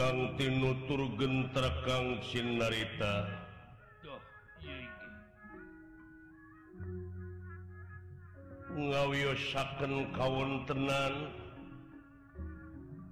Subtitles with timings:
[0.00, 3.28] Kang tinutur genterkang Sinarita.
[8.72, 11.36] Ngawiyosaken kawontenan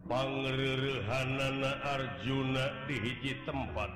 [0.09, 3.93] pangerhanana Arjuna di hiji tempat.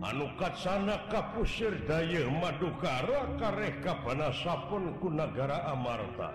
[0.00, 6.32] Anukat sana kapusir Day Madukara kareh kapanasapun kunagara Amarta.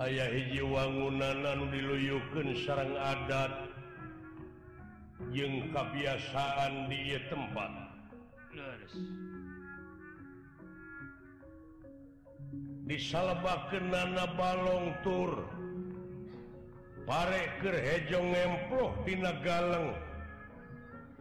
[0.00, 3.52] ayah hiji wangunanan diluyukan sarang adat.
[5.30, 7.72] Yang kebiasaan di tempat.
[12.88, 15.44] Disalahbaken nana balong tur.
[17.04, 19.92] Pareker hejong emploh Dina Galeng.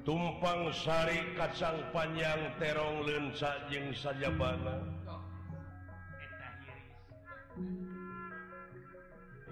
[0.08, 4.80] Tumpang Sari kacang panjang terong lensa jeng saja bana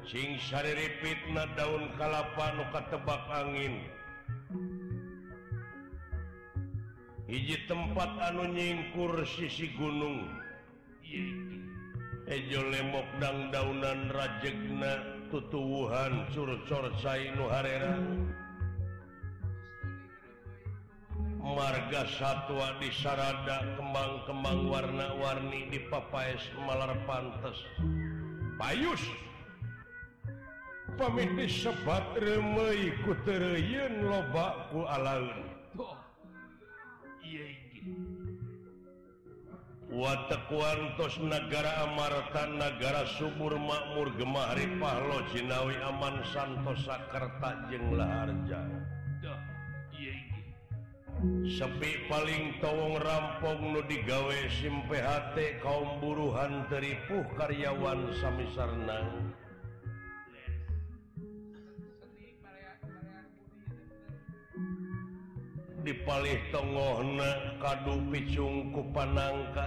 [0.07, 3.83] singsari fitnah daun kalapa nu tebak angin.
[7.27, 10.31] Hiji tempat anu nyingkur sisi gunung.
[12.27, 14.99] Ejo lemok dang daunan rajegna
[15.31, 17.99] tutuwuhan curcorcai nuharera
[21.39, 27.55] marga satwa di sarada kembang-kembang warna-warni di papaes malar pantes.
[28.59, 29.26] Payus!
[30.97, 35.45] pamit sebat remeiikuun lobaku alaun.
[39.87, 48.67] Wattekuantos negara Amartan negara subur makmur gemah ripah lo Cinawi aman Santosakerta jenglah Harja
[51.47, 59.33] sepi paling towong rampung Nu digawe SIMPHT kaum buruhan teripuh karyawan Samisarnang
[65.87, 69.63] dipalih Tonggohna kadu picungku panangka.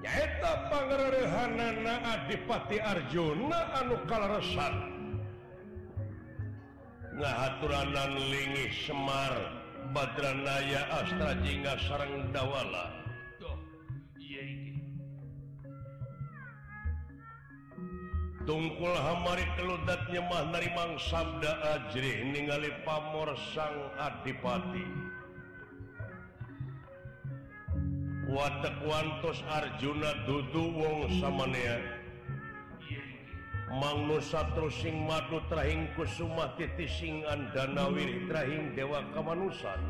[0.00, 4.74] Nyaeta pangerhanana Adipati Arjuna anu kalaresan.
[7.14, 9.36] Ngahaturanan lingih Semar
[9.92, 13.03] Badranaya Astra Jingga sarang Dawala
[18.44, 24.84] dongkul Hamari keludatnya Mahnamang Sabda Ajri ningali pamor sang Adipati.
[28.24, 31.76] Watekwantos Arjuna dudu wong samania
[33.68, 39.80] Mangnusatru sing madu trahing kusuma titi singan danawiri trahing dewa kemanusan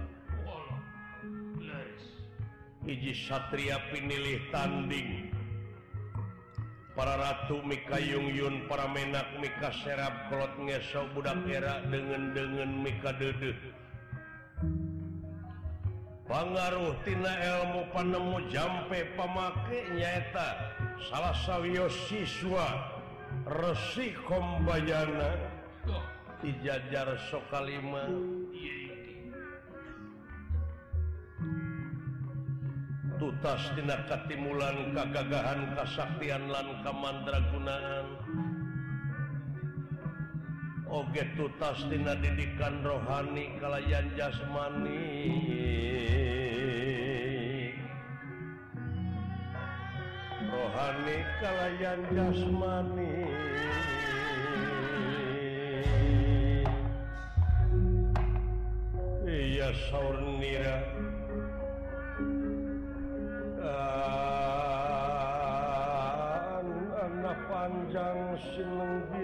[2.85, 5.34] Iji satria pinilih tanding.
[6.95, 13.11] para Ratu Mika Yungyun para menak Mika serap kolot ngeso budak era dengan dengan Mika
[13.19, 13.55] dede
[16.25, 20.75] pengaruhtina ilmu panemu jampe pamake nyaeta
[21.11, 22.95] salah sawyo siswa
[23.45, 25.37] resi kombayana
[26.45, 28.05] dijajar sokalima.
[33.25, 38.05] Tutas tina katimulan kagagahan kasaktian lan kamandragunaan.
[40.85, 45.09] Oge tutas tina didikan rohani kalayan jasmani.
[50.45, 53.13] Rohani kalayan jasmani.
[59.25, 60.77] Iya saur nira.
[60.85, 61.04] anak
[67.35, 69.24] panjang sinengbi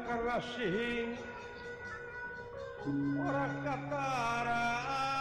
[0.00, 1.20] karena sihing
[3.20, 5.11] orang Katara.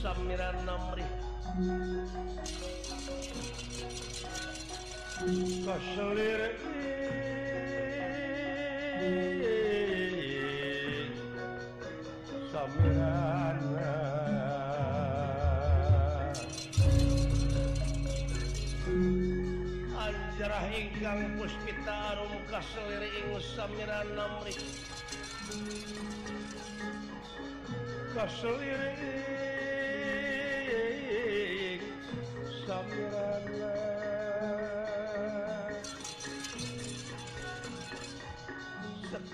[0.00, 1.04] Samiran namri
[5.66, 6.50] kaseliri
[12.52, 13.58] samiran
[19.92, 24.54] Anjrah ingkang puspita arum kaseliri ing samiran namri
[28.16, 29.21] kaselirik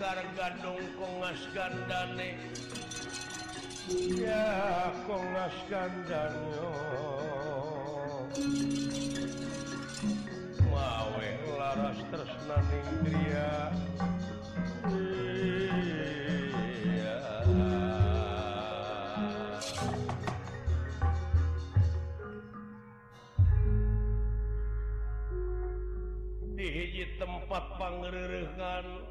[0.08, 2.40] sekar gadung kongas gandane.
[4.16, 6.72] Ya kongas gandanyo
[10.72, 11.28] mawe
[11.60, 13.52] laras tresnaning griya.
[26.56, 29.07] Dihiji tempat pangererehan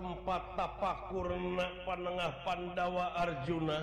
[0.00, 3.78] tempat tapakurna panengah Pandawa Arjuna.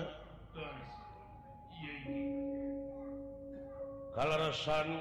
[4.18, 4.98] Kalausan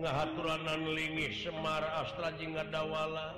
[0.00, 3.36] ngahaturanan lingi Semar Astra Jingadawala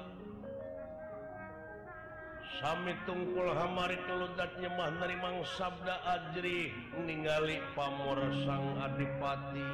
[2.63, 9.71] Sami tungkul Hamari keludat nyemah nerimang Sabda Ajri ningali pamor sang Adipati.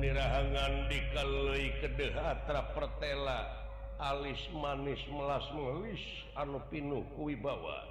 [0.00, 3.60] nirahangan dikelui kedehatra pertela.
[4.00, 6.00] Alis manis melas melis
[6.32, 7.84] anu pinuh kuwibawa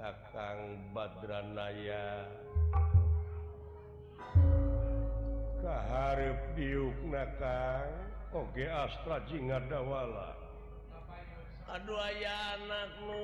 [0.00, 2.24] Kakang Badranaya.
[5.60, 7.90] Kaharep diuk nakang
[8.32, 10.38] Oge Astra Jinga Dawala
[11.68, 13.20] Aduh ayah anak nu.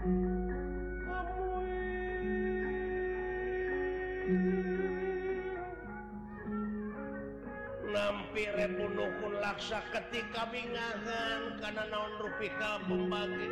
[0.00, 0.59] Thank you.
[7.90, 13.50] nampi repunukun laksa ketika bingangan karena naon rupika pembagi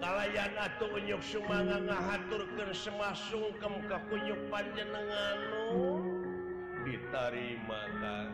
[0.00, 6.00] kalayan atuh unyuk sumanga ngahaturkeun semasung ka kakunyuk panjenenganu
[6.84, 8.30] ditarima kan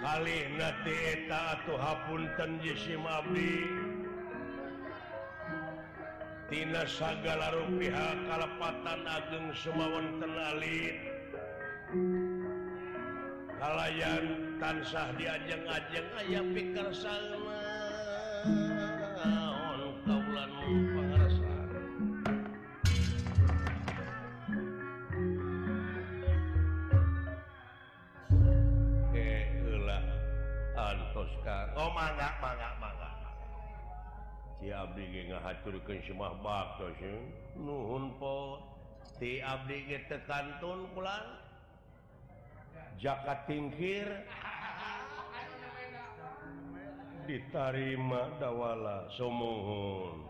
[0.00, 3.89] kali nanti eta atuh hapunten jisim abdi.
[6.50, 10.98] Tina sagala rupiah kalepatan ageng semawan tenalit
[13.62, 17.38] kalayan tansah diajeng-ajeng ayam pikir sana
[20.02, 20.52] kaulan
[20.90, 21.70] pangarsan
[29.14, 30.02] eh heula
[30.74, 32.89] antos ka oh mangga mangga mangga
[34.60, 36.84] Ci abdi ge ngahaturkeun ngahaturkanmah bak
[37.56, 38.60] nuhun po.
[39.16, 41.40] Ti Abdi ge kantun pulang.
[43.00, 44.08] Jaka tingkir.
[47.24, 50.28] Ditarima dawala sumuhun.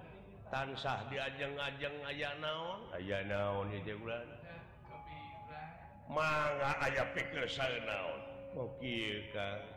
[0.50, 2.82] Tansah diajeng-ajeng aya naon?
[2.90, 4.26] Aya naon itu bulan
[6.10, 7.46] Mangga aya pikir
[7.86, 8.20] naon?
[8.58, 9.69] Oke kan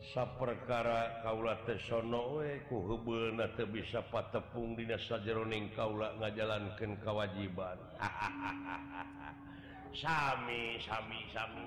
[0.00, 2.76] saperkara Kaulatesono ku
[3.68, 7.76] bisa patepung dina sajaroning Kaula ngajalankan kewajiban
[10.00, 11.66] Sami Sami Sami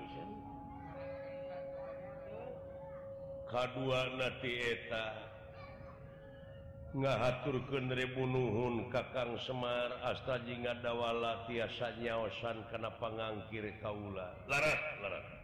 [3.54, 5.06] K2eta
[6.94, 14.34] ngahatur kerebunuhun Kakang Semar Astaji dawala tiasa nyaosan Kenapa ngangkir Kaula.
[14.50, 15.43] Larat Larat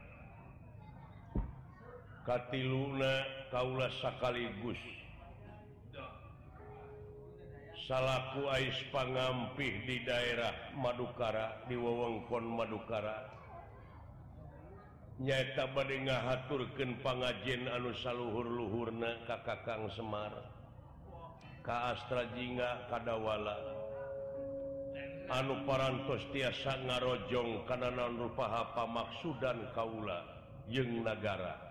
[2.24, 4.78] katiluna Kaula sekaligus
[7.90, 13.26] salahku Ais pangampih di daerah Madukara di wewengkon Madukara.
[15.20, 20.32] Nyata bad haturken pangajen anu saluhur-luhurna Kakakang Semar
[21.60, 23.58] Ka Astrajinga kadawala
[25.28, 30.24] anu parantos tiasa ngarojong kanan rupaha pamaksudan Kaula
[30.72, 31.69] jeng negara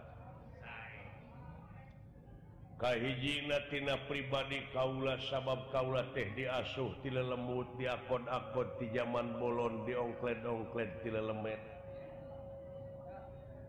[2.80, 11.12] kahijinatina pribadi Kaula sabab Kaula teh diasuh ti lembut diakon-akon di zaman bolon diongkled-ongkled ti
[11.12, 11.60] lemet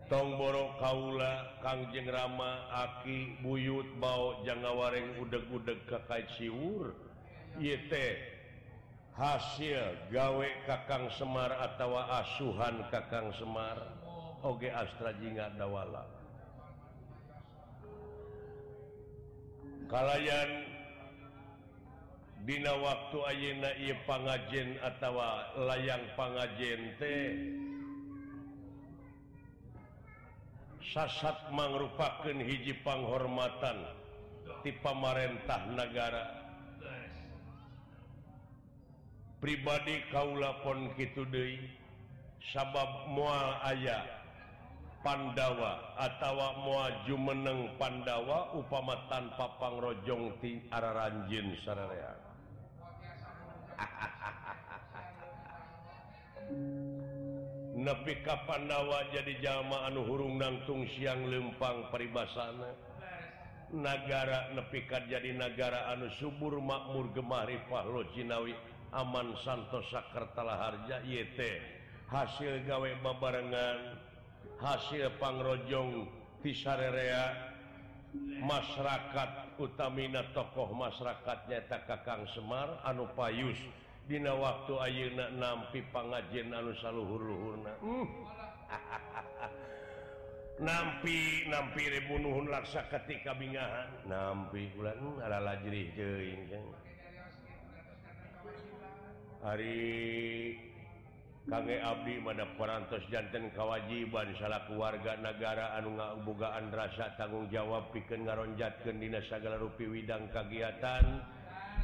[0.07, 6.95] tongboro Kaula Kangjeng Rama aki buyut bau jangan wareng udeg-udeg kakak siwur
[7.59, 8.31] yete
[9.15, 13.77] hasil gawe Kakang Semar atau asuhan Kakang Semar.
[14.41, 16.20] Oge Astra Jinga Dawala.
[19.91, 20.71] kalayan
[22.41, 27.37] Dina waktu Ayeuna ieu pangajen atawa layang pangajente
[30.81, 33.85] sasat mangrupakeun hiji penghormatan
[34.65, 36.25] di pamarentah negara
[39.37, 41.61] pribadi Kaula pon deui
[42.49, 44.20] sabab moal ayah
[45.01, 52.13] Pandawa atautawa muaju meneng Pandawa upamatan tanpa pangrojong ti Ranjin Sararea
[57.81, 62.69] nepi ka Pandawa jadi jamaan hurung nangtung siang lempang peribasana.
[63.71, 68.51] Negara nepikat jadi negara anu subur makmur Gemarifah Lojinawi
[68.91, 71.39] aman Santosakartala Harja YT
[72.11, 74.00] hasil gawe babarengan
[74.61, 76.05] hasil hasilpangrojong
[76.45, 77.33] pisarea
[78.45, 83.57] masyarakat utamina tokoh masyarakatnya tak Kakang Semar anu payus.
[84.09, 87.73] Dina waktu Ayeuna nampi pengajian anu saluhur-luhurna.
[87.79, 88.07] Hmm.
[90.67, 93.87] nampi nampi rebunuhun laksa ketika bingahan.
[94.05, 96.49] Nampi bulan hmm, ala lajri jeuing
[99.41, 100.53] hari
[101.49, 108.29] kakek Abdi pada perantos jantan kewajiban salah warga negara anu ngabugaan rasa tanggung jawab piken
[108.29, 111.25] ngaronjatkan Dinas segala rupi Widang kagiatan.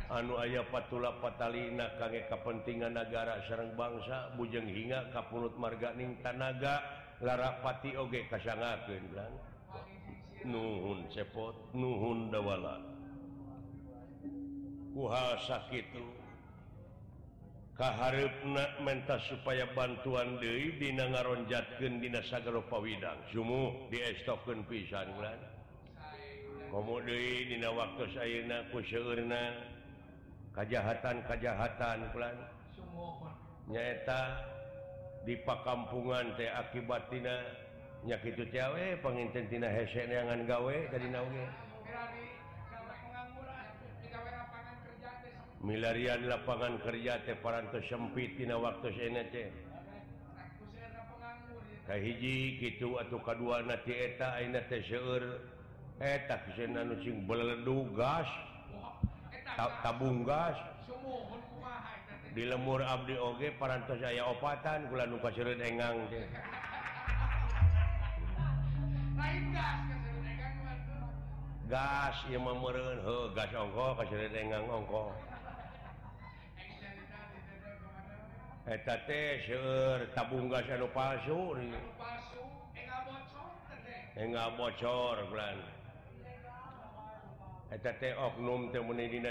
[0.08, 6.80] Anu ayah patula patalina kangge kepentingan negara sarang bangsa bujeng hinga kapulut marganing tanaga
[7.20, 9.04] larapati oge kasangakeun
[10.48, 12.80] nuhun cepot nuhun dawala.
[14.96, 16.17] Kuha sakitu
[17.78, 25.14] kaharepna menta supaya bantuan Dewi Dina ngaronjatkan Dinasagaropawidang sumu diestoken pisan
[26.74, 26.98] komo
[27.46, 28.66] Dina waktu sayuna
[30.58, 32.38] kejahatan-kejahatan pelan
[33.70, 34.22] nyaeta
[35.30, 37.46] di pakampungan teh akibat Tina
[38.50, 41.46] cewek pengintentina hesek neangan gawe dari nauge
[45.62, 48.94] milarian lapangan kerja teparanto sempittina waktu
[51.96, 53.18] hiji gitu atau
[57.96, 58.28] gas
[59.56, 60.58] tabung gas.
[62.38, 66.06] Di lemur Abdi Oge paranto saya opatan bulan luka engang
[71.66, 73.02] gas yang memerun
[73.34, 75.27] gas ongko kasih engang ongko.
[80.12, 80.68] tabung gas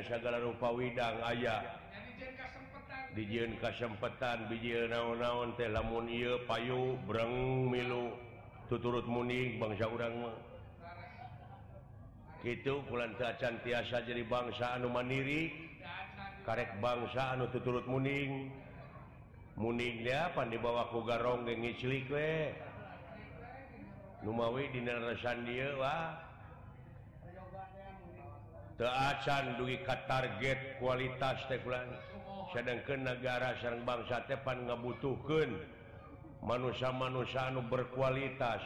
[0.08, 1.68] segala rupa Widang ayaah
[3.12, 4.48] dijin kasempatan.
[4.48, 8.16] Biji naon-naon teh lamun Ieu payu breng milu.
[8.72, 10.32] Tuturut muning bangsa urang
[12.46, 15.50] gitu pulantacan tiasa jadi bangsa anu Mandiri
[16.46, 18.48] karek bangsa anu tuturut muning.
[19.56, 22.12] munignya dibawa ku garong genglik
[24.24, 24.80] Numawi di
[28.76, 31.88] teacan duwi ka target kualitas tekulan
[32.52, 35.50] sedang ke negara sarang bangsa Tepan ngebutuhkan
[36.44, 38.60] manusia-manusia anu berkualitas.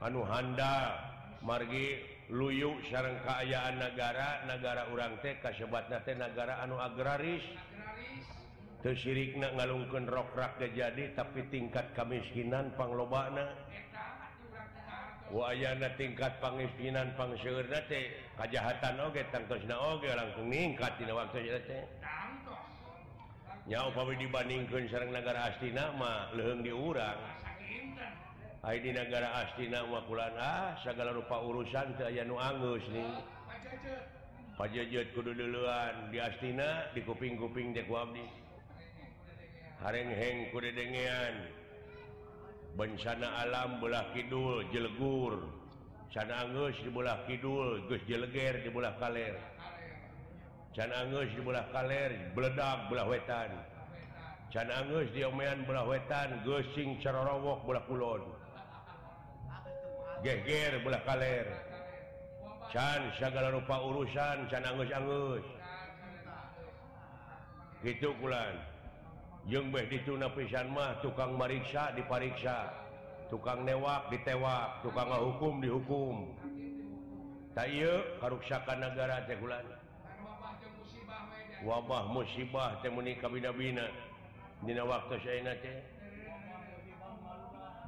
[0.00, 0.96] Anu handa
[1.44, 2.00] margi
[2.32, 7.44] luyuk sarang keayaan negara negara urang TK sebatnya negara anu agraris.
[8.92, 13.48] syirik ngalungkan rokraga jadi tapi tingkat kemiskinan panglobana.
[15.32, 17.32] Wayana tingkat pangmiskinan pang
[18.36, 19.24] kejahatan oge
[19.72, 21.58] oge langsung ningkat waktunya
[24.20, 27.16] dibandingkan sarang negara astina mah leheng diurang
[28.84, 33.12] di negara astina makulan ah segala rupa urusan ke aya nu Angus nih
[34.60, 38.43] pajajat kudu duluan di astina di kuping-kuping deku abdi.
[39.82, 41.50] harengheng kudedengean
[42.78, 45.42] bencana alam belah Kidul jelegur
[46.14, 49.34] sana Angus dibelah Kidul Gus jeleger dibelah kaler.
[50.70, 53.50] Can Angus dibelah kaler beledak belah wetan.
[54.54, 58.22] Can Angus diomean belah wetan gosing cerorowok belah kulon.
[60.22, 61.50] Geger belah kaler.
[62.70, 65.42] Can segala rupa urusan Can Angus-anggus
[67.84, 68.56] gitu kulan
[70.04, 72.72] tuna pisan mah tukang mariksa dipariksa.
[73.28, 76.32] Tukang newak ditewak tukang hukum dihukum.
[78.20, 79.64] Karuksakan negara bulan
[81.64, 82.76] wabah musibah
[84.84, 85.16] waktu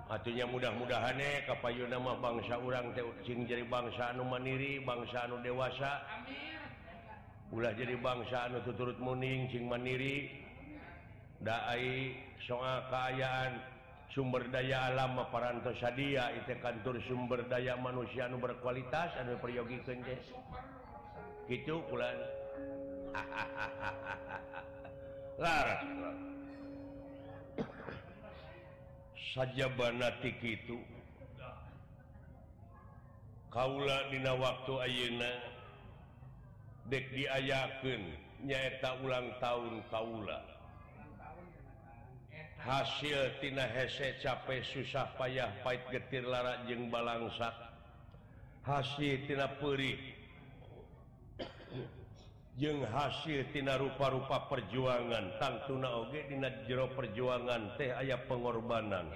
[0.07, 1.19] artinya mudah-mudahan
[1.51, 2.95] Kapayu nama bangsa orang
[3.45, 5.99] jadi bangsa anu Maniri bangsa anu dewasa.
[7.51, 10.46] Ulah jadi bangsa anu tuturut muning cing Maniri
[11.41, 12.17] Dai
[12.47, 13.61] soa keayaan
[14.15, 20.17] sumber daya alama parantos sadia itu kantor sumber daya manusia anu berkualitas anu peryogi kenje
[21.53, 22.17] gitu pulan
[25.43, 25.85] laras
[29.37, 30.81] saja banatik itu
[33.53, 35.33] kaula dina waktu ayeuna
[36.89, 40.56] dek diayakeun nyaeta ulang tahun kaula.
[42.67, 47.55] hasiltina hese capek susah payah pait getir Lara jeung balangsa.
[48.67, 49.95] Hasiltina perih.
[52.61, 55.39] Jeung hasiltina rupa-rupa perjuangan.
[55.39, 59.07] Tangtuna oge dina jero perjuangan teh aya pengorbanan.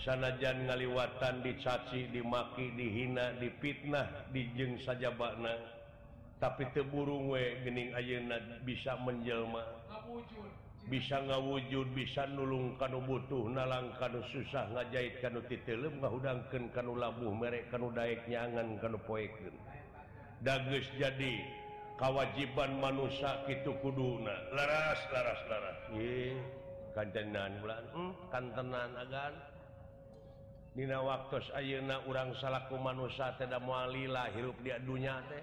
[0.00, 5.52] Sanajan ngaliwatan dicaci dimaki dihina dipitnah dijeng saja bakna
[6.38, 9.66] tapi teburung we gening ayeuna bisa menjelma.
[10.88, 17.32] bisa ngawujud bisa nulung kan butuh nalang kan susah ngajahit kan titilem ngahudangkeun kan labuh
[17.32, 19.52] merek kan daek nyangan kan poekeun
[20.40, 21.44] dageus jadi
[21.98, 25.78] kewajiban manusia kitu kuduna laras laras laras.
[25.98, 26.38] Ye
[26.94, 29.34] kantenan bulan hmm, kantenan agan.
[30.78, 35.42] Dina waktos ayeuna urang salaku manusia tidak moal lila hirup di dunya teh.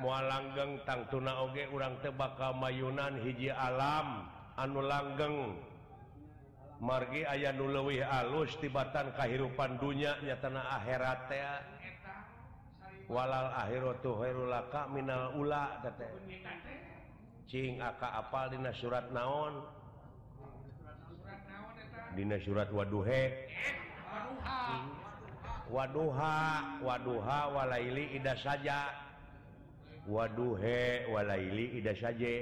[0.00, 4.24] mualanggeng tang tuna oge urang tebaka mayunan hiji alam.
[4.56, 5.58] Anu langgeng.
[6.82, 11.30] Margi aya nu leuwih alus tibatan kahirupan dunya nya tanah akhirat
[13.12, 16.10] walal akhiratu khairul laka minal ula teh
[17.46, 19.60] cing aka apal dina surat naon?
[22.16, 23.48] Dina surat waduhe.
[25.72, 26.40] Waduha
[26.84, 29.11] waduha walaili ida saja.
[30.06, 32.34] waduhewalaili saja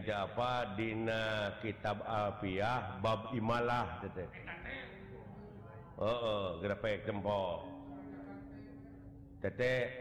[0.07, 0.79] apa?
[0.79, 3.99] Dina kitab Alfiah bab Imalah
[5.99, 6.63] oh, oh,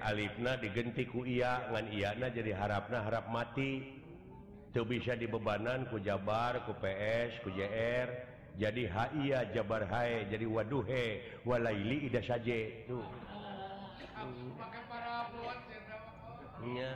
[0.04, 3.99] Alifna digentiku iya ngan Ina jadi harapna harap mati.
[4.80, 8.08] itu bisa dibebanan ku Jabar ku PS ku JR
[8.56, 13.04] jadi Haiya Jabar Hai jadi waduhe walaili ida saja itu
[16.80, 16.96] ya.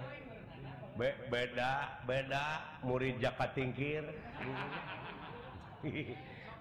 [0.96, 2.46] Be beda beda
[2.88, 4.08] murid jaka tingkir.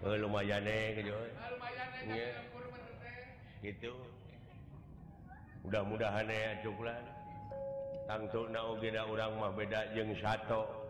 [0.03, 0.67] Oh, lumayan
[3.63, 3.95] gitu
[5.63, 6.99] mudah-mudahan ya cukuplah.
[8.11, 8.67] Tangtu na
[9.07, 10.82] orang mah beda jeng satu.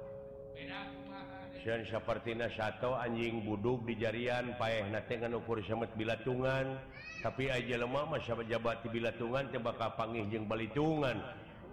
[1.62, 6.80] sepertinya satu anjing buduk di jarian payah nantikan ukur semet bilatungan.
[7.22, 11.22] Tapi aja lemah masa pejabat di bilatungan tebaka panggih jeng balitungan.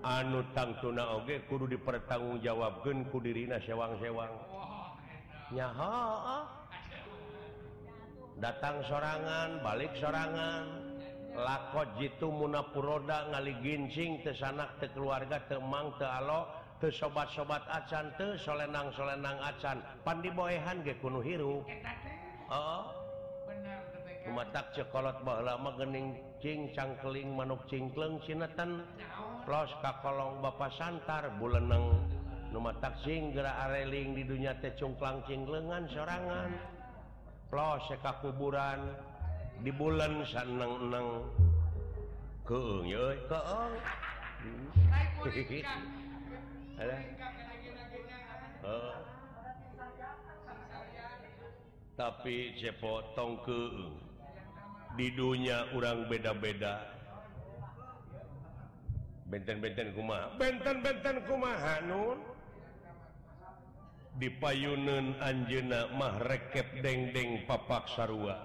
[0.06, 4.30] Anu tang tuna oge kudu dipertanggung jawabkan kudirina sewang-sewang.
[5.50, 6.46] Nyaha ah.
[8.38, 10.86] datang sorangan balik sorangan.
[11.34, 19.36] Lakot jitu munapuroda ngaligincing tesanak te keluarga temang te alok tuh sobat-sobat acan tuh solenang-solenang
[19.44, 19.84] acan.
[20.08, 21.68] Pandi boehan ge kuno hirup.
[22.50, 23.00] Oh
[24.24, 28.86] kumatak cekolot baheula geuning cing cangkeling manuk cingkleng cineten
[29.44, 32.00] plos ka kolong bapa santar buleneng.
[32.50, 36.50] Nu matak sing geura areling di dunya teh cungklang cinglengan sorangan.
[37.50, 38.96] Plos ka kuburan
[39.62, 41.26] di bulan saneng-eneng
[42.48, 43.74] keung yeuy keung.
[48.64, 48.96] oh.
[52.00, 53.62] tapi cepotong ke
[54.96, 56.96] di dunia orang beda-beda.
[59.30, 62.18] Benten-benten kuma benten-benten kuma Hanun
[64.18, 68.42] di payunun Anjena mah rekep dengdeng papak sarua.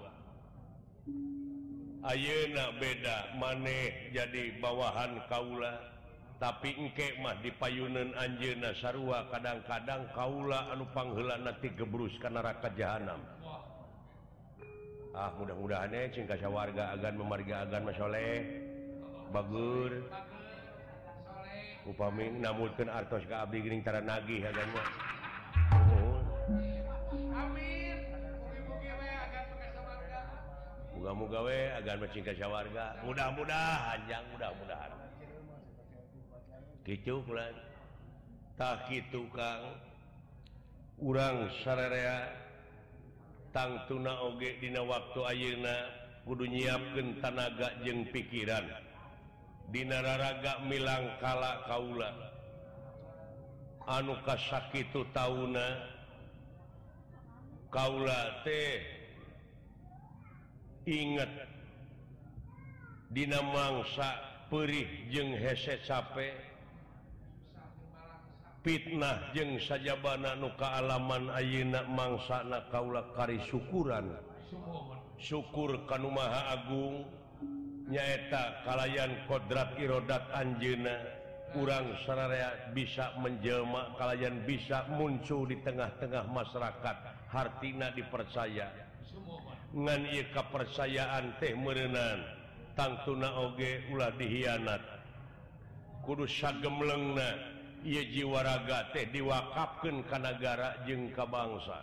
[2.05, 5.94] Ayeuna beda maneh jadi bawahan Kaula.
[6.35, 13.23] tapi engkemah di payunan Anjena Sarua kadang-kadang Kaula anu anupanghlan nanti gebrus ke neraka jahanam
[15.15, 18.43] ah mudah-mudahan eh, singkasa warga agan memarga agan Masoleh
[19.31, 19.91] Bagur
[21.87, 24.89] upami namutkan artos ke abdi gering cara nagih agan mah
[25.95, 26.19] oh.
[30.95, 32.97] Muga-muga we agan mencingkasa warga.
[33.05, 35.04] Mudah-mudahan, jang mudah-mudahan.
[38.55, 39.73] taki tukang
[41.01, 42.29] urang sarerea
[43.49, 45.75] tang tuna oge dina waktu ayeuna
[46.29, 48.69] kudu nyiapkeun tanaga jeung pikiran.
[49.73, 52.13] Dinararaga milang kala kaula.
[53.89, 55.89] Anu kasakitu tauna
[57.73, 58.77] kaula teh
[60.85, 61.33] inget.
[63.09, 64.09] Dina mangsa
[64.53, 66.54] perih jeung hese capek.
[68.65, 74.09] fitnah jeng saja bana nuka ayeuna ayeak mangsana Kaula kari syukuran
[75.21, 77.05] syukur Kanumaha Agung
[77.85, 80.97] nyaeta kalayan kodrat irodat Anjena
[81.53, 86.97] kurang sararea bisa menjelma kalayan bisa muncul di tengah-tengah masyarakat.
[87.31, 88.67] Hartina dipercaya.
[89.71, 92.27] Ngan ieu kapercayaan teh merenan
[92.75, 94.83] tangtuna Oge ulah dihianat.
[96.03, 97.54] Kudus sagemlengna.
[97.85, 101.13] jiwaraga teh diwakapkan ke negara bangsa.
[101.13, 101.79] kebangsa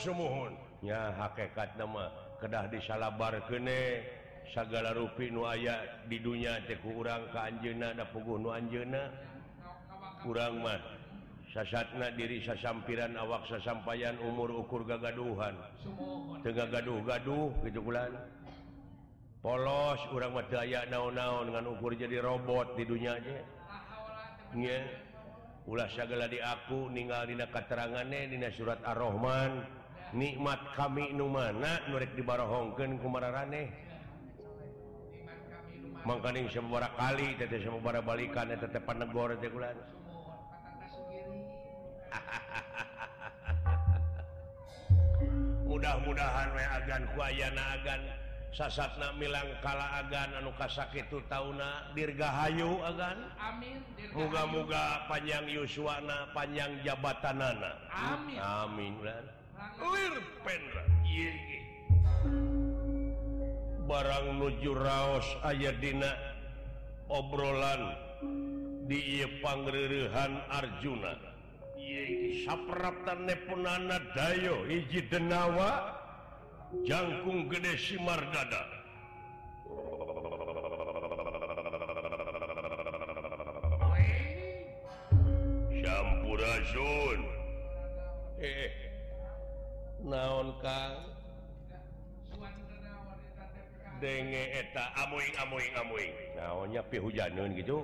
[0.00, 2.08] semohun nya hakekat nama
[2.40, 4.04] kedah disalabar kene
[4.52, 9.08] segala rupi nu aya di dunia teku urang ke Anjena ada puguh nu Anjena
[10.20, 10.80] kurang mah
[11.52, 15.56] sasatna diri sasampiran awak sasampayan umur ukur gagaduhan.
[16.44, 18.12] Tengah gaduh-gaduh gitu bulan
[19.40, 23.55] polos urang mah aya naon-naon dengan ukur jadi robot di dunianya
[25.66, 29.62] ulah segala di aku meninggal Dina keterangannya Dina surat Ar-rahman.
[30.16, 33.68] Nikmat kami Nu mana nurrek dibarohongken kumaraneh
[36.06, 39.74] makaning semua kali semua balikan tetepan negara bulan
[45.66, 48.25] mudah-mudahan wegan kuayana agan.
[48.56, 53.20] sasatna milang kala agan anu anuka sakit tauna dirgahayu agan?
[53.36, 53.84] Amin
[54.16, 58.96] muga-muga panjang Yuswana panjang jabatan nana Amin, Amin.
[63.86, 66.10] Barang nuju Raos ayadina
[67.06, 67.94] obrolan
[68.90, 71.14] di pangrerehan Arjuna.
[72.42, 75.95] Sapraptan nepunana Dayo hiji denawa.
[76.84, 78.62] jangkung gede Simar dada.
[85.72, 87.20] Syampurasun
[88.42, 88.72] eh
[90.04, 91.16] naon Kang?
[93.96, 97.80] Denge eta amuing amuing amuing naonnya pi pihujanun gitu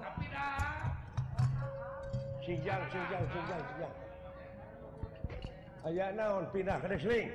[0.00, 0.88] tapi dah.
[2.40, 4.07] Sijang sijang sijang sijang.
[5.88, 7.32] aya naon pindah keling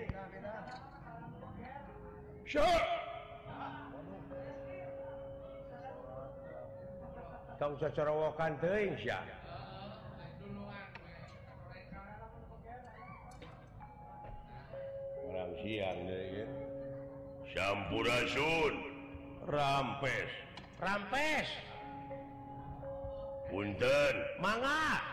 [7.58, 9.18] kau corowokan Insya
[15.34, 16.00] orang siang
[17.54, 18.74] campurasun
[19.50, 20.32] rampes.
[20.80, 21.48] Rampes!
[23.50, 24.16] Punten.
[24.42, 25.13] Manga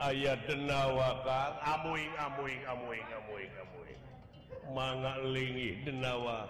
[0.00, 0.36] aya
[5.32, 6.48] lingi denawa.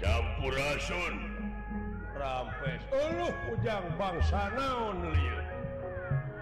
[0.00, 1.31] Sampurasun.
[2.22, 2.82] rampes.
[2.94, 5.38] Eluh ujang bangsa naon liu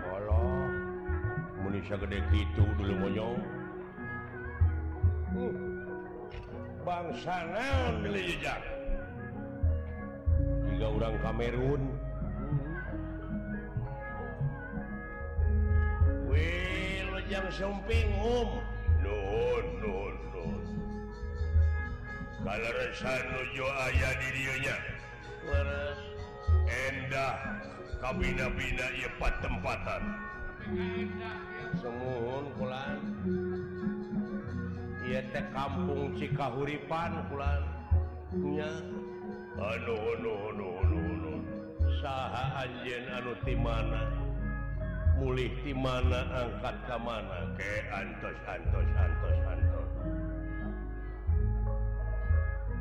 [0.04, 0.68] Walah
[1.64, 3.40] Munisya gede gitu dulu monyong
[5.40, 5.56] uh,
[6.84, 8.60] Bangsa naon liu jang?
[10.68, 11.82] Jika orang Kamerun.
[12.40, 12.64] Hmm.
[16.28, 18.64] Wih jang sumping um.
[19.00, 20.64] Nuhun nuhun nuhun.
[22.40, 24.76] Kalau resan nuju ayah dirinya
[26.68, 27.34] endah
[28.00, 30.02] kabina-bina yepat tempatan
[31.80, 33.00] semuhun pulan
[35.06, 38.72] ia teh kampung Cikahuripan pulannya
[39.60, 41.40] aduh aduh aduh aduh aduh.
[42.00, 44.08] Saha anjen anu ti mana?
[45.20, 47.52] Mulih ti mana angkat ka mana?
[47.60, 49.69] Ke antos antos antos antos.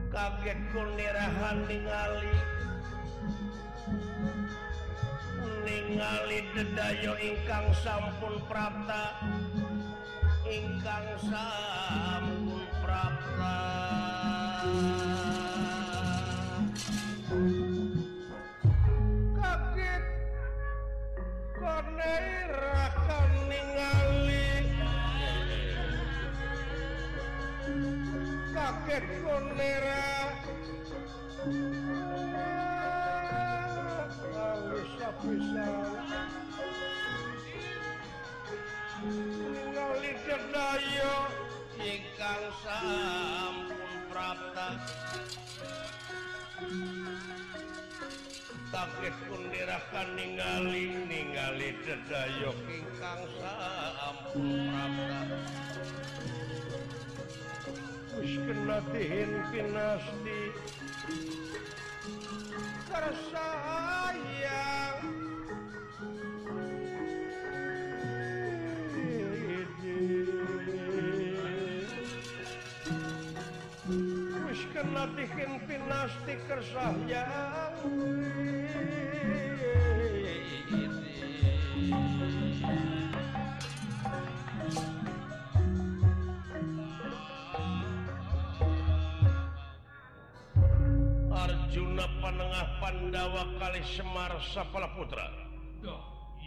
[0.09, 2.33] Kaget kunirahan ningali.
[5.61, 9.21] Ningali dedayo ingkang sampun prapta.
[10.49, 13.57] Ingkang sampun prapta.
[19.37, 20.03] Kaget
[21.53, 24.18] konirakan ningali
[28.69, 30.05] kaget sonera
[34.29, 34.93] Alis
[35.25, 35.69] bisa.
[39.73, 41.15] Ngali cedayo
[41.81, 44.69] Ingkang sampun prapta.
[48.69, 55.19] Kaget sonera kan ningali Ningali cedayo Ingkang sampun prapta.
[58.13, 60.41] puskenatihin pinasti.
[62.89, 64.97] Tersayang
[74.33, 77.77] puskenatihin pinasti kersayang
[93.19, 95.27] Denawakali Semar Sapala Putra.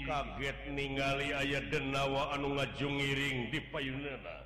[0.09, 4.41] Kaget ningali ayat Denawa anu ngajungiring di payunana.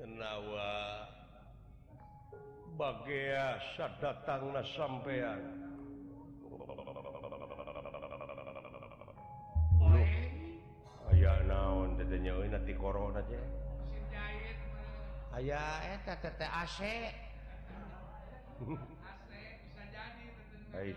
[0.00, 1.04] Denawa
[2.80, 3.60] baga
[4.00, 5.44] datang na sampeyan
[11.12, 13.40] aya naon nanti korona aja
[15.36, 15.60] aya
[16.40, 16.78] AC.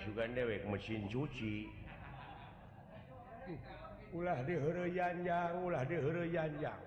[0.05, 1.69] juga dewek mesin cuci
[4.15, 6.81] ulah dijanjang ulah dijanjang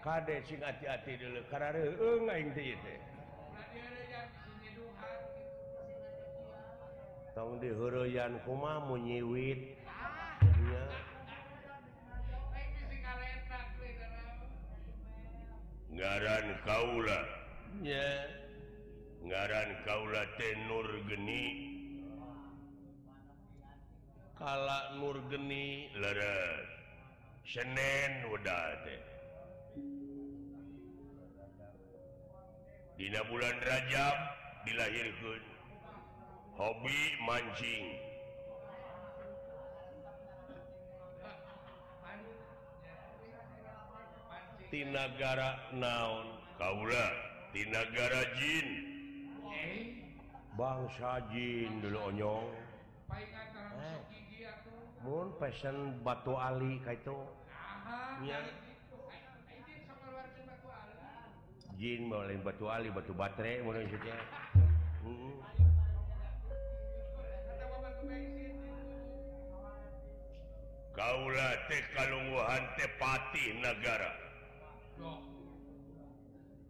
[0.00, 1.40] kade sing hati-hati dulu
[7.30, 9.78] tong diyan kuma munyiwit
[15.94, 17.20] ngaran Kaula
[19.20, 21.69] ngaran Kaula tenur geni
[24.40, 25.92] kala nurgeni
[27.44, 28.88] Senin udah
[32.96, 34.16] dina bulan Rajab
[34.64, 35.44] dilahirkan
[36.56, 37.88] hobi mancing.
[44.70, 46.28] Tinagara naon?
[46.54, 47.08] Kaula
[47.56, 48.68] di negara Jin.
[50.54, 52.70] Bangsa Jin dulunyong
[55.00, 57.16] Mun pesen Batu Ali ka itu
[61.80, 64.16] Jin mau Batu Ali, Batu Baterai mun maksudnya.
[65.00, 65.36] Heeh.
[70.92, 74.12] Kaulah teh kalungguhan teh patih negara.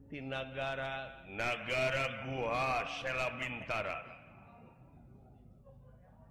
[0.06, 0.94] Di negara,
[1.26, 4.09] negara gua selabintara.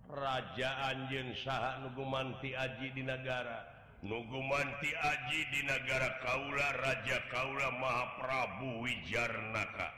[0.09, 1.05] kerajaan
[1.37, 3.61] saha sah Nugumanti Aji di negara
[4.01, 9.89] Nugumanti Aji di negara Kaula Raja Kaula Mahaprabu Wijarnaka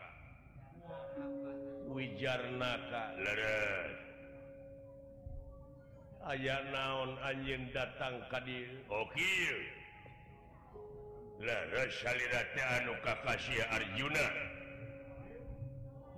[1.88, 3.96] Wijarnaka leres
[6.28, 9.34] aya naon anjing datang tadi Oke
[13.72, 14.51] Arjuna.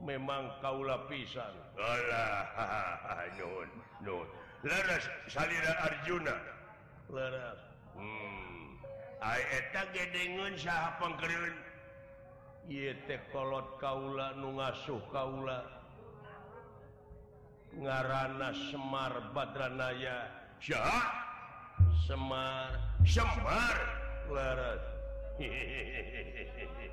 [0.03, 1.55] memang kaulah pisan.
[1.79, 2.43] Alah
[3.39, 3.69] nun
[4.03, 4.27] nun
[4.67, 6.35] leres salira Arjuna.
[7.07, 7.59] Leres
[7.95, 8.77] hmm.
[9.23, 11.55] Ai eta gedengeun saha pangkereun
[12.67, 15.63] ieu teh kolot kaula nu ngasuh kaula.
[17.73, 20.29] Ngarana Semar Badranaya.
[20.61, 21.01] Saha?
[22.05, 22.69] Semar.
[23.01, 23.77] Semar.
[24.29, 24.83] Leres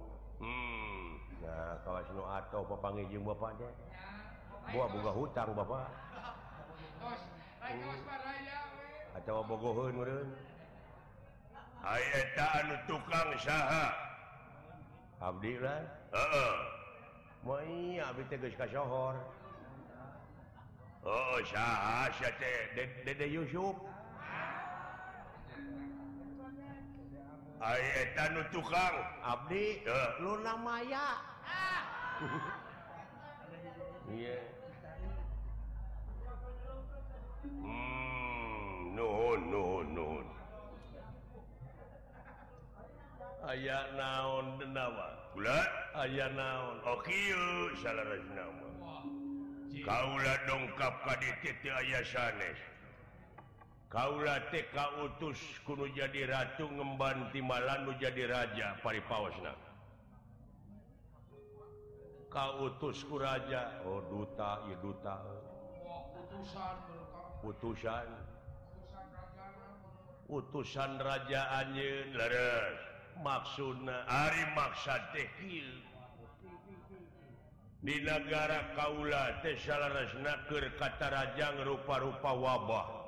[2.51, 3.73] atau papangi jeung bapak teh
[4.71, 5.87] buah boga hutang bapak.
[7.01, 7.21] Tos,
[7.59, 8.87] lain kawas baraya we.
[9.19, 10.29] atau bogoheun meureun
[11.81, 13.87] ai eta anu tukang saha.
[15.21, 15.81] Abdi lah
[16.13, 16.55] heeh.
[17.41, 19.17] Moal abdi teh geus kasohor.
[21.01, 22.85] Oh saha sia teh.
[23.05, 23.73] Dede Yusuf.
[27.61, 28.95] Ai eta nu tukang.
[29.25, 29.81] Abdi
[30.21, 31.30] Luna Maya
[37.41, 40.27] Hmm, nuhun nuhun nuhun.
[43.41, 45.59] Aya naon denawa gula?
[45.97, 46.77] Aya naon?
[46.85, 48.05] Okyu salah
[49.81, 52.59] Kaula dongkap KDT aya sanes.
[53.89, 59.70] Kaula TK utus kuno jadi ratu ngembanti malanu jadi raja pari pausna
[62.31, 65.19] Kautus ku raja, oh duta, ieu duta.
[65.83, 67.27] Wah, putusan berkah.
[67.43, 68.31] Putusan Putusan
[70.31, 72.79] utusan raja Anjeun leres
[73.19, 75.83] maksudna Ari maksad teh kieu.
[77.81, 83.00] di negara Kaula teh salarasna keur kata raja rupa-rupa Wabah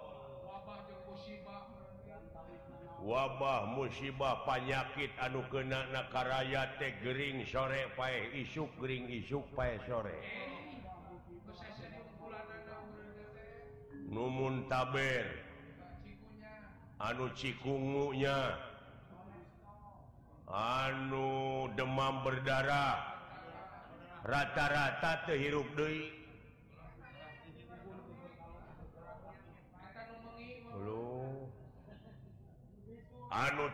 [3.03, 10.15] wabah musibah panyakit anu kena nakaraya teh Gering sore pae isuk Gering isuk pae sore.
[14.07, 15.27] Numun taber
[17.03, 18.55] anu cikungunya
[20.47, 23.03] anu demam berdarah
[24.23, 26.22] rata-rata terhirup deui.
[33.33, 33.65] anu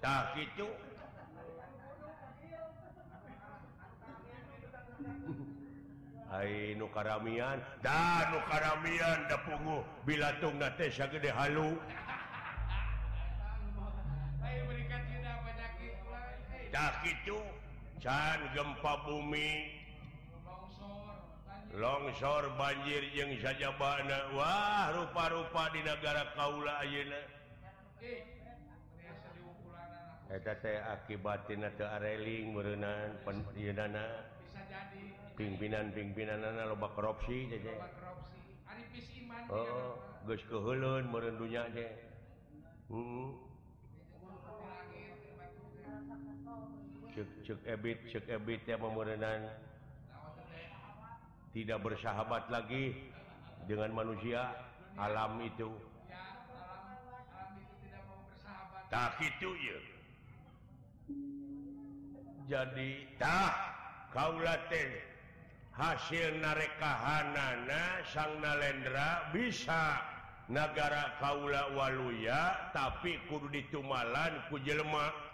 [0.00, 0.40] tah tak
[6.28, 7.60] Ai Ainu karamian.
[7.80, 11.76] Dan karamian da pungu bila tung nate gede halu.
[16.68, 17.40] Tak kitu
[17.96, 19.77] can gempa bumi.
[21.78, 27.22] longsor banjir yang saja bana Wah rupa-rupa di negara Kaula Ayeuna.
[30.28, 33.16] Akibatreling merenan
[35.38, 37.48] pimpinan-pimpinan loba korupsi
[39.48, 39.96] Oh
[40.28, 41.88] keulun merendunya deh
[47.16, 49.48] cek cek ebit cek ebit ya pemerenan
[51.52, 52.92] tidak bersahabat lagi
[53.68, 54.52] dengan manusia
[54.96, 55.68] alam itu.
[58.88, 59.80] Tak itu ya.
[62.48, 63.52] Jadi tak
[64.16, 64.88] kaulaten
[65.76, 70.00] hasil narekahanana sang nalendra bisa
[70.48, 75.27] negara kaula waluya tapi kudu ditumalan ku jelema.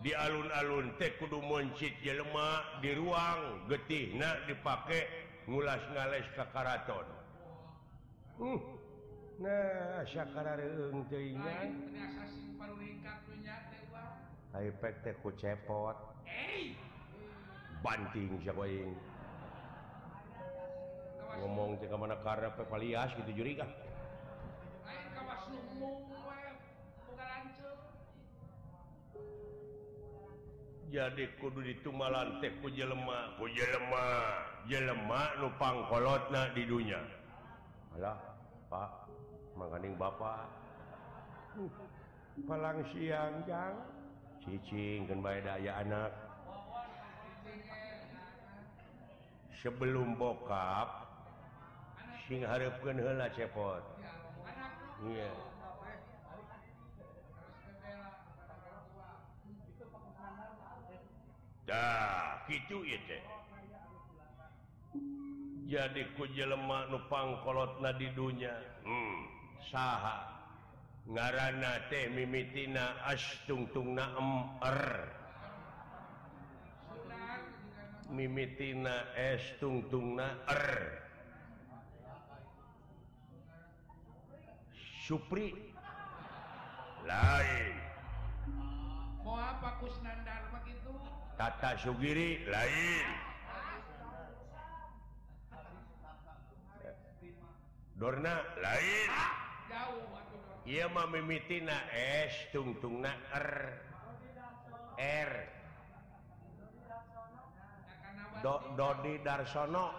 [0.00, 5.04] di alun-alun teh kudu moncit jelema di ruang getih Nah dipakai
[5.44, 7.06] ngulas ngales ke Karaton
[8.40, 8.60] uh,
[9.40, 14.16] nah Lain ternyata sing paling ringkat punya teh Bang.
[14.52, 15.96] iPad teh ku cepot.
[16.28, 16.76] Hey.
[17.80, 18.92] banting siapa yang
[21.16, 23.70] kawas ngomong ke mana karena pepalias gitu juri kah?
[30.90, 33.38] jadi kudu ditumalan teh ku jelema.
[33.38, 34.06] Ku jelema.
[34.66, 37.00] Jelema nu pangkolotna di dunia
[38.00, 38.18] alah
[38.70, 38.90] Pak
[39.58, 40.46] manganing Bapak.
[42.46, 43.74] Palang siang jang.
[44.40, 46.10] Cicing kan bae daya anak.
[49.60, 51.04] Sebelum bokap
[52.24, 53.84] sing hareupkeun heula cepot.
[55.04, 55.28] Iya.
[55.28, 55.49] yeah.
[61.70, 62.82] dah gitu
[65.70, 68.50] jadi kuji lemak nupangkolotna di dunya
[68.82, 69.18] hmm.
[69.70, 70.40] saha
[71.06, 74.10] ngaranana teh mimitina astungtung na
[74.66, 74.82] er.
[78.10, 80.66] mimitina estungtung na er.
[85.06, 85.54] Supri
[87.06, 87.74] lain
[89.26, 90.50] mau apa Kusnandar
[91.40, 93.08] Tata Sugiri lain.
[97.96, 99.10] Dorna lain.
[100.68, 103.48] Ia memiti na es tungtung na R
[105.00, 105.32] er.
[105.32, 105.32] er.
[108.44, 109.96] Do, Dodi Darsono.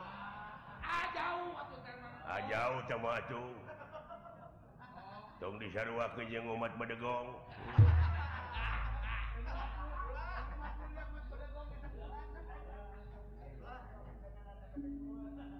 [0.86, 1.58] Ah, jauh
[2.54, 3.18] jauh sama
[5.58, 7.34] disarua ke jeung umat Bedegong.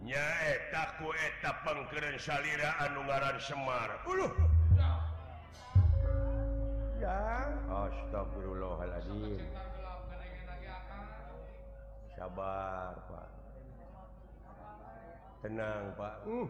[0.02, 3.90] nyaetaku eta pengkeren salira Anunggaran Semar.
[4.08, 4.32] Uluh.
[7.02, 7.48] ya.
[7.70, 9.42] Astagfirullahaladzim.
[12.18, 13.30] Sabar Pak.
[15.42, 16.16] Tenang Pak.
[16.30, 16.50] Uh.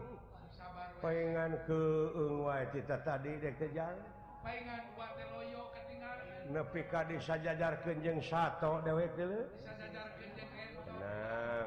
[1.02, 1.82] pengen ke
[2.70, 3.98] cita tadi dek jalan
[6.54, 9.42] nepi ka disajajar kenjeng sato dewek dulu
[10.86, 11.66] tenang.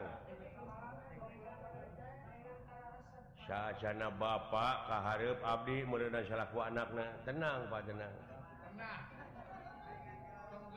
[3.45, 7.05] sajana Bapak Kaharep Abdi merendah salahku anakna.
[7.23, 8.13] tenang Pak tenang.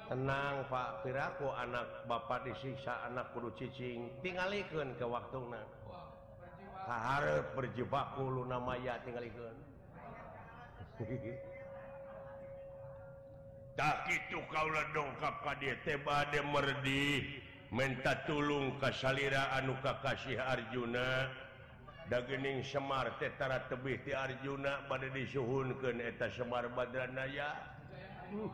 [0.08, 0.88] Tenang Pak.
[1.04, 4.12] Piraku anak Bapak disiksa anak kudu cicing.
[4.20, 5.40] Tinggalkan ke waktu
[6.88, 9.56] Kaharep berjebakku Luna Maya tinggalkan
[13.78, 15.78] tak itu kaulah dongkap ka dia.
[15.86, 17.22] Teba merdi
[17.70, 21.30] minta tulung kesalira anu kakasih Arjuna.
[22.08, 27.76] dagening Semar Tetara tebih ti Arjuna pada disuhunkan eta Semar Badranaya.
[28.32, 28.48] Uh,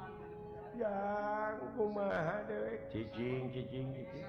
[0.75, 4.27] yang kumaha dewek cicing cicing cicing.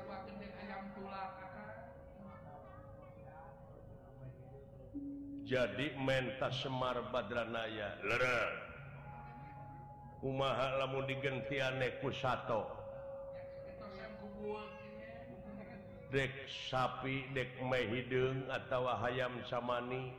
[5.46, 7.98] Jadi mentas Semar Badranaya.
[8.02, 8.50] Lerer
[10.22, 12.66] kumaha lamun digentiane ku sato.
[13.94, 14.85] yang kubul
[16.12, 17.50] dek sapi dek
[17.90, 20.14] hidung atau hayam samani.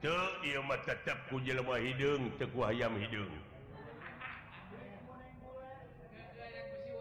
[0.00, 2.22] Tetap hayam hidung.
[2.40, 3.28] Teku ayam hidung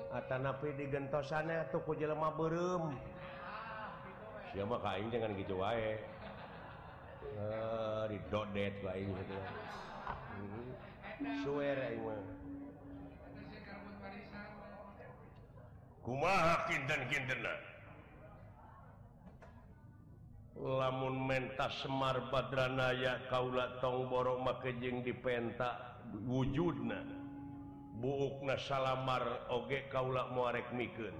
[0.09, 2.97] Atanapi digentosana tuh kujelemah berem.
[4.49, 6.01] Siapa kain jangan gitu wae.
[7.29, 9.37] Eh, uh, didodet kain gitu.
[10.33, 10.69] Hmm.
[11.45, 12.38] Swear aing mah.
[20.59, 26.99] lamun menta Semar Badranaya Kaula tong borong makejeng dipenta wujudna.
[27.99, 31.11] Buukna salamar oge Kaula muarek mikeun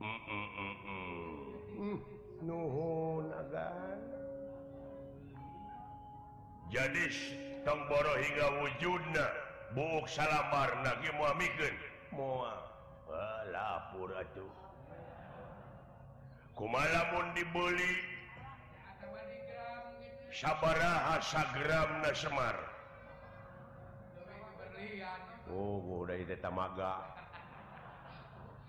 [0.00, 1.96] mm -mm -mm.
[2.44, 3.32] nuhun
[6.68, 7.04] jadi
[7.64, 9.24] tong boro hingga wujudna
[9.72, 11.76] buuk salamar nagi mikeun.
[12.12, 12.69] Moa
[13.50, 14.52] lapur atuh.
[16.54, 17.94] Kumalamun dibeli.
[20.30, 22.56] Sabaraha sagram na Semar.
[25.50, 27.02] Oh udah itu tamaga.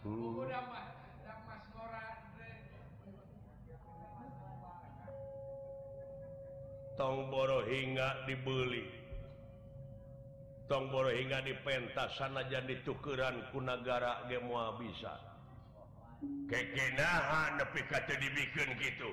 [0.02, 0.50] Hmm.
[6.98, 9.01] Tong boro hingga dibeli.
[10.72, 15.20] tomboro hingga di pentas sana jadi tukeran kunagara semua bisa.
[16.48, 19.12] Kekenahan tapi kata dibikin gitu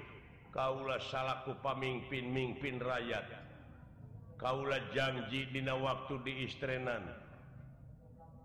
[0.55, 3.27] kaulah salahku pamimpin mimpin rakyat.
[4.39, 7.03] Kaulah janji dina waktu di istrenan.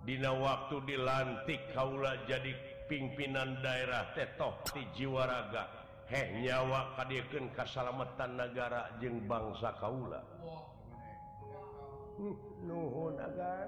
[0.09, 2.49] Dina waktu dilantik kaulah jadi
[2.89, 5.70] pimpinan daerah tetoh di jiwaraga.
[6.09, 10.26] Heh nyawa kadiakan kesalamatan negara jeng bangsa kaulah
[12.64, 13.66] nuhun agar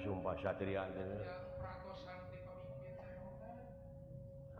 [0.00, 0.88] sumpah Satria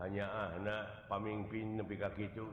[0.01, 2.47] hanya anak pamimpin lebih kaki itu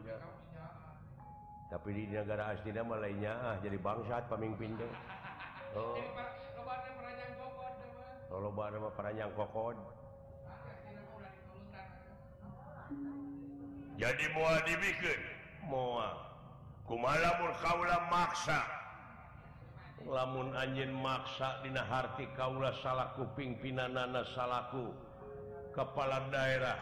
[1.68, 4.94] tapi di negara aslinya lainnya ah jadi bangsat pamimpin deh
[5.76, 6.00] oh.
[8.28, 9.76] kalau barang peranyang kokod
[13.98, 15.20] jadi mau dibikin
[15.68, 16.00] mau
[16.88, 18.77] kumala kaula maksa?
[20.08, 24.96] lamun anjin maksa Dina harti Kaula salahku pimpinan nana salahku
[25.76, 26.80] kepala daerah.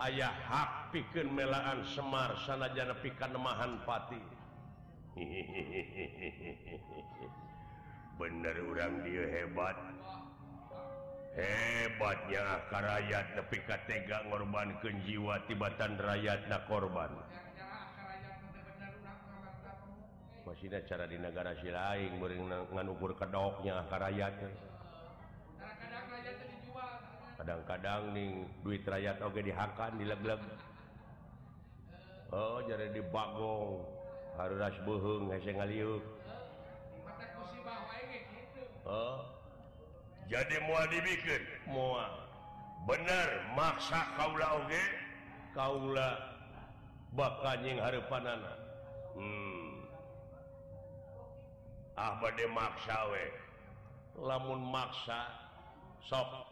[0.00, 4.16] Ayah hak pikir melaan Semar sana jana pikan nemahan pati.
[8.18, 9.76] Bener orang dia hebat.
[11.30, 17.12] Hebatnya rakyat tapi Katega ngorban kejiwa tibatan rakyat na korban.
[20.50, 22.18] masih cara di negara si lain
[22.74, 24.50] nganukur kedoknya rakyatnya
[27.40, 30.42] kadang-kadang nih duit rakyat oke dihakan dileg-leg.
[32.36, 33.80] Oh jadi di bagong.
[34.36, 36.04] Harus bohong ngaliuk.
[38.84, 39.24] Oh.
[40.28, 41.42] Jadi mau dibikin?
[41.64, 42.06] Mua.
[42.84, 44.84] Bener maksa kaula Oke
[45.56, 46.10] kaula
[47.16, 48.56] bakanying yang harapan anak
[49.18, 49.59] hmm.
[52.00, 53.24] Ahmad demaksawe
[54.24, 55.28] lamun maksa
[56.08, 56.48] sok.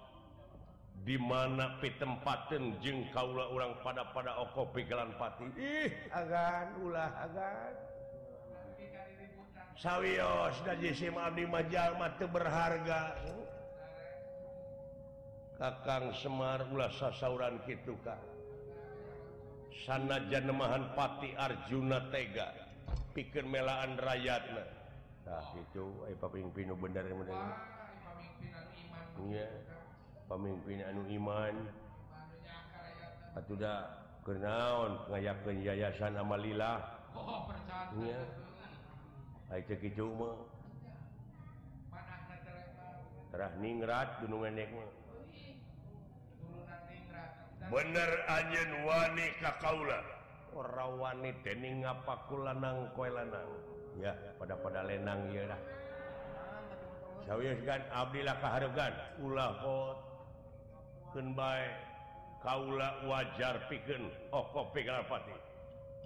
[1.06, 5.46] Dimana pitempatan jeng kaulah orang pada pada oko pikiran pati?
[5.56, 7.72] Ih agan ulah agan.
[9.78, 13.14] Sawios dan jisim abdi majal mati berharga.
[15.56, 18.18] Kakang semar ulah sasauran kitu kak.
[19.86, 22.52] Sana janemahan pati arjuna tega.
[23.14, 24.77] Pikir melaan rakyatnya
[25.28, 29.04] Aa cikucu eupapimpin eh, pinu bener pemimpin pemimpin anu iman.
[29.28, 29.48] Iya.
[30.24, 31.54] Pemimpin anu iman.
[33.36, 33.84] Aduh kenaon
[34.24, 36.80] geureun naon ngayakeun yayasanama lilah.
[37.12, 37.28] Iya.
[37.44, 38.24] percanten.
[39.52, 40.36] Haye cikucu mah.
[43.28, 44.90] Terah ningrat, gunung endek mah.
[47.68, 50.00] Bener anjeun wani ka kaula.
[50.56, 53.77] Ora wani dening ningapakula nang koe lanang.
[53.98, 55.60] ya pada pada lenang ialah
[57.92, 58.88] Abdillah ulah
[59.20, 59.96] ulahot
[61.12, 61.68] Kenbai
[62.38, 65.36] Kaula wajar piken di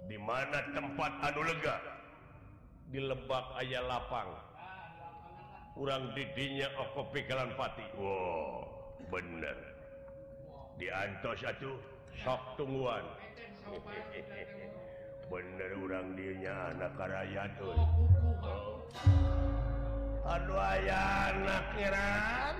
[0.09, 1.77] dimana tempat anu lega?
[2.89, 4.33] Di lebak aya lapang.
[5.77, 8.73] Kurang didinya Okopikalan Pati Wow
[9.13, 9.57] bener.
[10.81, 11.77] Diantos satu
[12.25, 13.05] sok tungguan.
[15.31, 17.51] bener urang dirinya anak rakyat
[20.23, 22.55] aduh ayah anak kiran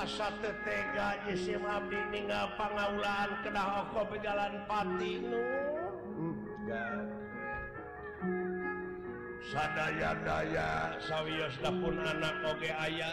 [0.00, 5.59] asa tetega jisim abdi ninggal pangaulaan kedah oko pegalan pati nu.
[9.48, 13.12] sadaya-daya sawwiosdapun anak oge aya.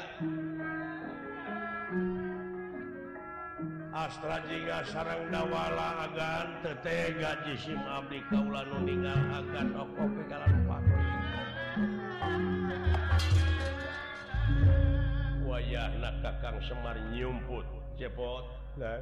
[3.95, 11.07] Astra jika sarang dawala agan tetega jisim abdi kaula nu ninggal agan okok kalan pati
[15.47, 17.65] wayah nak kakang semar nyumput
[17.97, 18.45] cepot.
[18.77, 19.01] Dan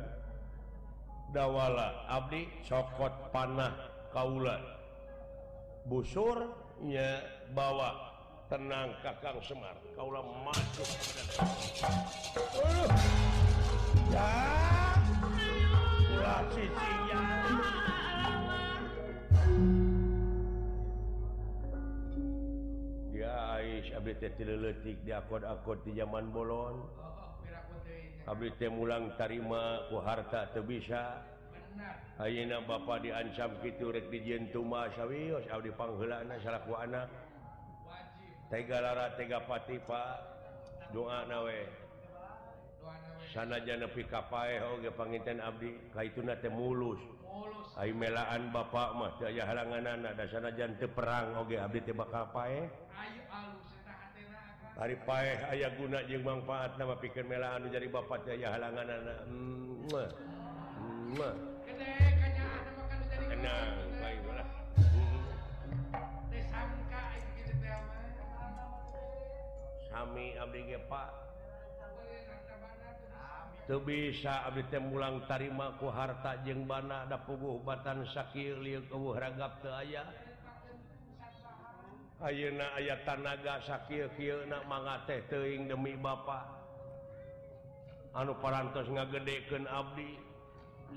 [1.35, 3.75] dawala abdi cokot panah
[4.15, 4.55] kaula.
[5.83, 7.23] Busur nya
[7.55, 7.95] bawa
[8.51, 9.75] tenang Kakang Semar.
[9.95, 10.89] Kaulah masuk
[12.59, 12.87] uh,
[14.11, 14.31] ya.
[16.15, 17.21] Ulah sisinya.
[23.15, 26.83] Ya Ais abdi teh tileuletik diakod-akod di zaman bolon.
[28.27, 31.34] Abdi teh mulang tarima ku harta teu bisa.
[32.15, 37.11] Ayeuna Bapak diancam gitu rek dijentumawi dipanggela salaku anak
[38.47, 40.15] Tegalara Tegapati Pak.
[40.93, 41.59] Doa nawe
[43.33, 43.75] sana ka
[44.07, 47.01] kapae Oge panginten Abdi kaituna teh mulus.
[47.75, 52.31] Ai melaan Bapak mah teu aya halanganna da sanajan teu perang oge abdi teh bakal
[52.31, 52.71] pae
[54.79, 58.95] Ari paeh aya guna jeung manfaat nama pikeun melaan jadi bapak teh aya halanganna.
[59.27, 60.07] Mm -hmm.
[60.79, 61.54] Mm -hmm.
[69.89, 71.09] Sami Abdi Pak.
[73.65, 78.61] Tuh bisa Abdi Temulang tarimaku harta jeng bana ada puguh batan Shakil
[79.17, 80.05] ragap ke ayah
[82.23, 84.07] Ayeuna aya tanaga Shakil
[84.71, 86.47] mangate teing demi Bapak.
[88.15, 90.24] Anu parantos ngagedeken Abdi.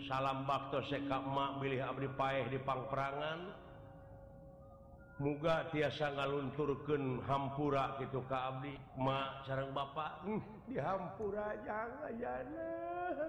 [0.06, 3.68] salam bakto sekamak milih Abdi Paeh di Pangperangan.
[5.18, 8.70] Muga tiasa ngalunturken hampura gitu Ka Abdi.
[9.02, 13.28] Ma sarang Bapak hmm, dihampura jangan jangan.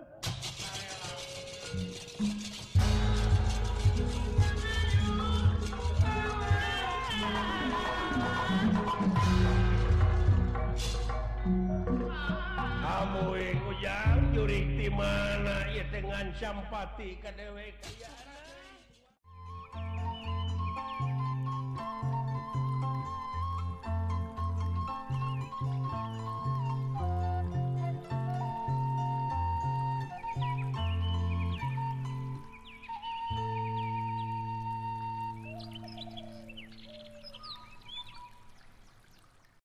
[14.90, 18.29] gimana ya dengan campati ke dewek ya.